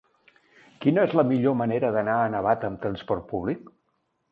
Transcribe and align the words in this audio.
Quina 0.85 1.03
és 1.09 1.13
la 1.19 1.25
millor 1.33 1.55
manera 1.59 1.93
d'anar 1.97 2.17
a 2.23 2.33
Navata 2.37 2.73
amb 2.73 2.83
trasport 2.89 3.31
públic? 3.37 3.73